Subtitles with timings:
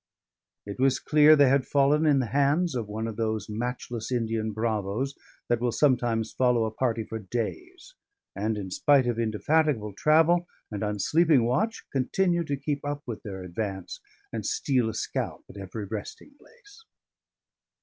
[0.65, 4.51] It was clear they had fallen in the hands of one of those matchless Indian
[4.51, 5.13] bravos,
[5.47, 7.93] that will sometimes follow a party for days,
[8.35, 13.43] and in spite of indefatigable travel, and unsleeping watch, continue to keep up with their
[13.43, 13.99] advance,
[14.33, 16.83] and steal a scalp at every resting place.